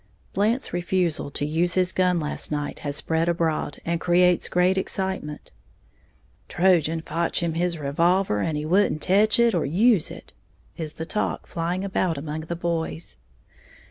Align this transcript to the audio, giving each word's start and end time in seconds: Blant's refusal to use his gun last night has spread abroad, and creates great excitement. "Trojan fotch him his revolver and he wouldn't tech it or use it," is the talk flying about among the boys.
Blant's 0.33 0.73
refusal 0.73 1.29
to 1.29 1.45
use 1.45 1.75
his 1.75 1.91
gun 1.91 2.19
last 2.19 2.51
night 2.51 2.79
has 2.79 2.95
spread 2.95 3.29
abroad, 3.29 3.79
and 3.85 4.01
creates 4.01 4.49
great 4.49 4.75
excitement. 4.75 5.51
"Trojan 6.49 7.01
fotch 7.03 7.43
him 7.43 7.53
his 7.53 7.77
revolver 7.77 8.39
and 8.41 8.57
he 8.57 8.65
wouldn't 8.65 9.03
tech 9.03 9.37
it 9.37 9.53
or 9.53 9.63
use 9.63 10.09
it," 10.09 10.33
is 10.75 10.93
the 10.93 11.05
talk 11.05 11.45
flying 11.45 11.85
about 11.85 12.17
among 12.17 12.39
the 12.39 12.55
boys. 12.55 13.19